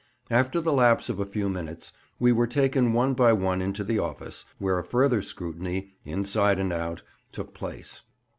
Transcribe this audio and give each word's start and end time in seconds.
After 0.31 0.59
the 0.59 0.73
lapse 0.73 1.09
of 1.09 1.19
a 1.19 1.27
few 1.27 1.47
minutes, 1.47 1.93
we 2.17 2.31
were 2.31 2.47
taken 2.47 2.91
one 2.93 3.13
by 3.13 3.33
one 3.33 3.61
into 3.61 3.83
the 3.83 3.99
office, 3.99 4.45
where 4.57 4.79
a 4.79 4.83
further 4.83 5.21
scrutiny 5.21 5.93
"inside 6.05 6.57
and 6.57 6.73
out" 6.73 7.03
took 7.31 7.53
place. 7.53 8.01